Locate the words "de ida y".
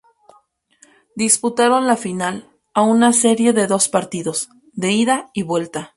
4.73-5.43